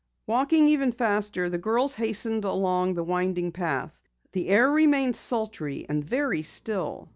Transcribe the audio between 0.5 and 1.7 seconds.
even faster, the